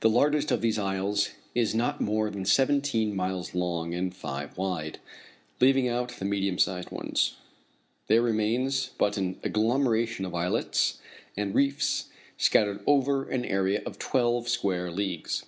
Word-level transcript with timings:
The 0.00 0.08
largest 0.08 0.50
of 0.50 0.62
these 0.62 0.78
isles 0.78 1.28
is 1.54 1.74
not 1.74 2.00
more 2.00 2.30
than 2.30 2.46
seventeen 2.46 3.14
miles 3.14 3.54
long 3.54 3.92
and 3.92 4.16
five 4.16 4.56
wide. 4.56 4.98
Leaving 5.60 5.90
out 5.90 6.08
the 6.18 6.24
medium 6.24 6.56
sized 6.56 6.90
ones, 6.90 7.36
there 8.06 8.22
remains 8.22 8.92
but 8.96 9.18
an 9.18 9.38
agglomeration 9.42 10.24
of 10.24 10.34
islets 10.34 11.00
and 11.36 11.54
reefs 11.54 12.06
scattered 12.38 12.82
over 12.86 13.28
an 13.28 13.44
area 13.44 13.82
of 13.84 13.98
twelve 13.98 14.48
square 14.48 14.90
leagues. 14.90 15.42